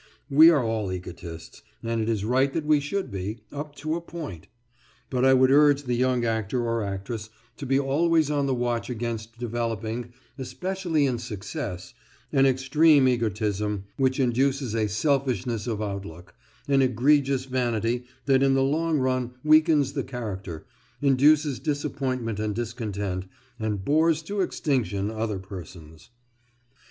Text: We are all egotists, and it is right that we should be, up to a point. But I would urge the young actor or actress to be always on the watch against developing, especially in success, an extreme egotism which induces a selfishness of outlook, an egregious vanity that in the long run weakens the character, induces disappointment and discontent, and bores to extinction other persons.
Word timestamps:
We 0.31 0.49
are 0.49 0.63
all 0.63 0.91
egotists, 0.91 1.61
and 1.83 2.01
it 2.01 2.09
is 2.09 2.25
right 2.25 2.51
that 2.53 2.65
we 2.65 2.79
should 2.79 3.11
be, 3.11 3.41
up 3.51 3.75
to 3.75 3.93
a 3.93 4.01
point. 4.01 4.47
But 5.11 5.23
I 5.23 5.35
would 5.35 5.51
urge 5.51 5.83
the 5.83 5.93
young 5.93 6.25
actor 6.25 6.65
or 6.65 6.83
actress 6.83 7.29
to 7.57 7.67
be 7.67 7.77
always 7.79 8.31
on 8.31 8.47
the 8.47 8.55
watch 8.55 8.89
against 8.89 9.37
developing, 9.37 10.11
especially 10.39 11.05
in 11.05 11.19
success, 11.19 11.93
an 12.33 12.47
extreme 12.47 13.07
egotism 13.07 13.83
which 13.95 14.19
induces 14.19 14.73
a 14.73 14.89
selfishness 14.89 15.67
of 15.67 15.83
outlook, 15.83 16.33
an 16.67 16.81
egregious 16.81 17.45
vanity 17.45 18.05
that 18.25 18.41
in 18.41 18.55
the 18.55 18.63
long 18.63 18.97
run 18.97 19.35
weakens 19.43 19.93
the 19.93 20.03
character, 20.03 20.65
induces 20.99 21.59
disappointment 21.59 22.39
and 22.39 22.55
discontent, 22.55 23.25
and 23.59 23.85
bores 23.85 24.23
to 24.23 24.41
extinction 24.41 25.11
other 25.11 25.37
persons. 25.37 26.09